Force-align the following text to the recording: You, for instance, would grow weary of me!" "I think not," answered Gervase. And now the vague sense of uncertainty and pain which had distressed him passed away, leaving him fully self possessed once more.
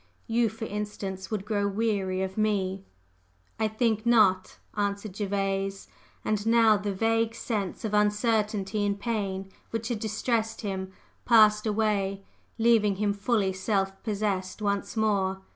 You, 0.25 0.49
for 0.49 0.65
instance, 0.65 1.29
would 1.29 1.45
grow 1.45 1.67
weary 1.67 2.23
of 2.23 2.35
me!" 2.35 2.83
"I 3.59 3.67
think 3.67 4.03
not," 4.03 4.57
answered 4.75 5.15
Gervase. 5.15 5.89
And 6.25 6.43
now 6.47 6.75
the 6.75 6.91
vague 6.91 7.35
sense 7.35 7.85
of 7.85 7.93
uncertainty 7.93 8.83
and 8.83 8.99
pain 8.99 9.51
which 9.69 9.89
had 9.89 9.99
distressed 9.99 10.61
him 10.61 10.91
passed 11.23 11.67
away, 11.67 12.23
leaving 12.57 12.95
him 12.95 13.13
fully 13.13 13.53
self 13.53 14.01
possessed 14.01 14.59
once 14.59 14.97
more. 14.97 15.43